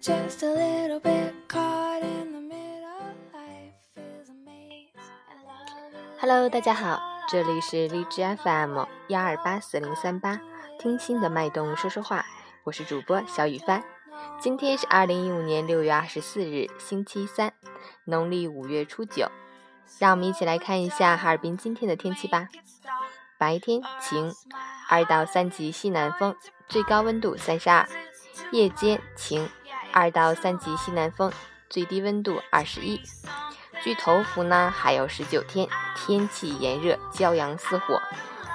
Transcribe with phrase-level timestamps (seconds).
[0.00, 3.14] just a little bit caught in the middle.
[3.34, 4.86] Life is a maze.
[5.28, 10.40] and love is Hello，大家好，这里是荔枝 FM 幺二八四零三八，
[10.78, 12.24] 听心的脉动说说话，
[12.62, 13.82] 我是主播小雨帆。
[14.40, 17.52] 今天是二零一五年六月二十四日，星期三，
[18.04, 19.28] 农历五月初九。
[19.98, 22.48] 让我们一起来看一下哈尔滨今天的天气吧。
[23.36, 24.32] 白天晴，
[24.88, 26.36] 二到三级西南风，
[26.68, 27.86] 最高温度三十二；
[28.52, 29.48] 夜间晴，
[29.98, 31.32] 二到三级西南风，
[31.68, 33.00] 最低温度二十一。
[33.82, 38.00] 距头伏呢还有十九天，天气炎热，骄阳似火，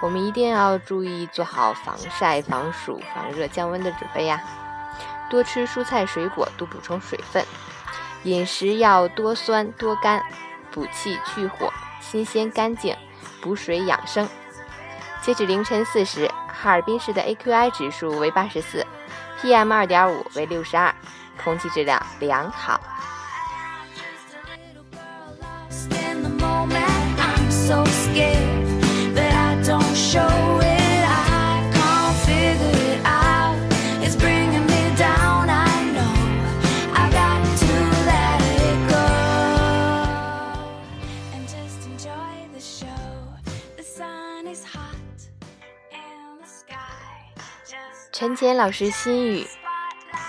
[0.02, 4.41] 我们一定要注意做好防晒、防暑、防热、降温的准备呀。
[5.29, 7.45] 多吃蔬菜水果，多补充水分，
[8.23, 10.23] 饮食要多酸多甘，
[10.71, 11.69] 补气去火，
[11.99, 12.95] 新鲜干净，
[13.41, 14.25] 补水养生。
[15.21, 18.85] 截止凌晨四时，哈尔滨市的 AQI 指数为八十四
[19.41, 20.94] ，PM 二点五为六十二，
[21.41, 22.79] 空气质量良好。
[48.15, 49.45] 陈杰老师，心语。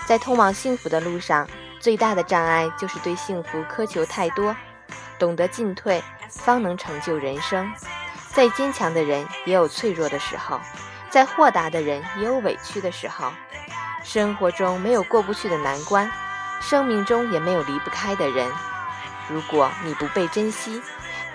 [0.05, 1.47] 在通往幸福的路上，
[1.79, 4.55] 最大的障碍就是对幸福苛求太多。
[5.17, 7.71] 懂得进退，方能成就人生。
[8.33, 10.59] 再坚强的人也有脆弱的时候，
[11.09, 13.31] 再豁达的人也有委屈的时候。
[14.03, 16.11] 生活中没有过不去的难关，
[16.61, 18.51] 生命中也没有离不开的人。
[19.27, 20.79] 如果你不被珍惜，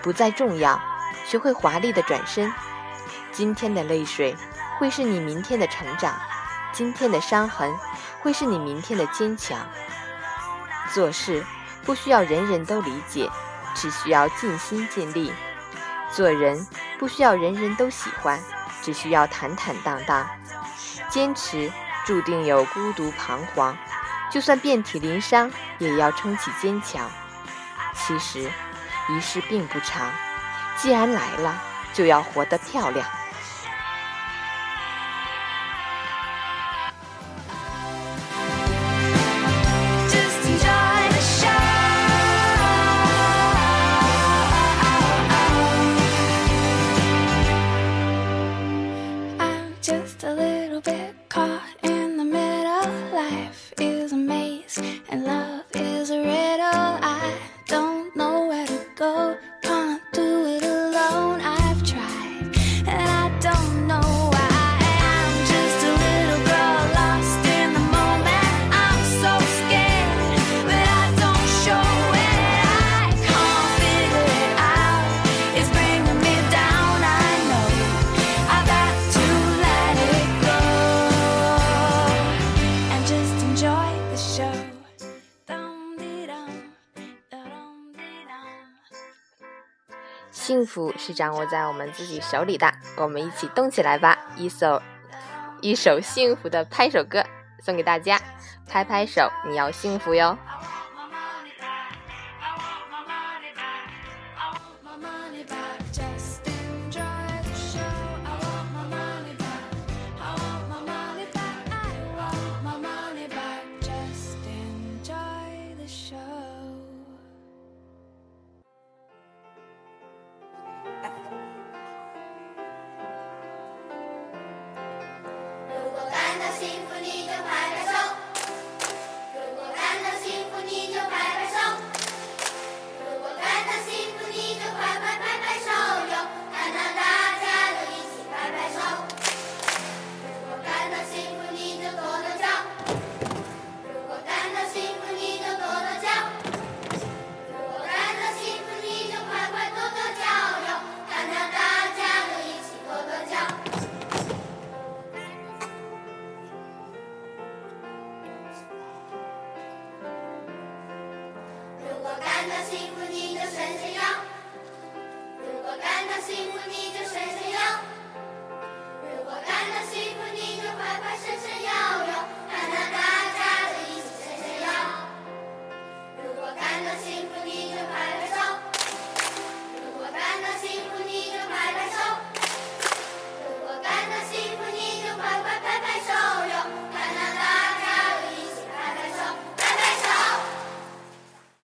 [0.01, 0.81] 不再重要，
[1.27, 2.53] 学会华丽的转身。
[3.33, 4.37] 今天的泪水
[4.79, 6.15] 会是你明天的成长，
[6.73, 7.75] 今天的伤痕
[8.23, 9.59] 会是你明天的坚强。
[10.93, 11.45] 做事
[11.85, 13.31] 不需要人人都理解，
[13.75, 15.33] 只需要尽心尽力；
[16.13, 16.67] 做人
[16.99, 18.39] 不需要人人都喜欢，
[18.83, 20.29] 只需要坦坦荡荡。
[21.09, 21.73] 坚持
[22.05, 23.77] 注定有孤独彷徨，
[24.31, 27.11] 就算遍体鳞伤，也要撑起坚强。
[27.95, 28.51] 其实，
[29.09, 30.11] 一世并不长，
[30.77, 31.61] 既然来了，
[31.93, 33.07] 就要活得漂亮。
[50.21, 51.20] Just a little bit
[90.41, 94.17] 幸福是掌握在我们自己手里的，我们一起动起来吧！
[94.37, 94.81] 一首
[95.61, 97.23] 一首幸福的拍手歌
[97.63, 98.19] 送给大家，
[98.67, 100.39] 拍拍手，你要幸福哟！